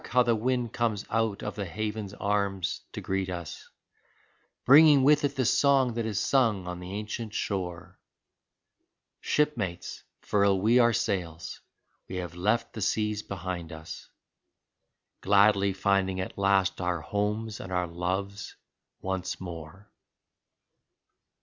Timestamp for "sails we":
10.91-12.15